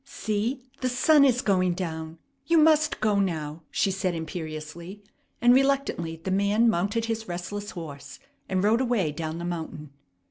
"See, 0.03 0.63
the 0.79 0.89
sun 0.89 1.23
is 1.23 1.43
going 1.43 1.75
down! 1.75 2.17
You 2.47 2.57
must 2.57 3.01
go 3.01 3.19
now," 3.19 3.61
she 3.69 3.91
said 3.91 4.15
imperiously; 4.15 5.03
and 5.43 5.53
reluctantly 5.53 6.15
the 6.15 6.31
man 6.31 6.67
mounted 6.67 7.05
his 7.05 7.27
restless 7.27 7.69
horse, 7.69 8.17
and 8.49 8.63
rode 8.63 8.81
away 8.81 9.11
down 9.11 9.37
the 9.37 9.45
mountain. 9.45 9.91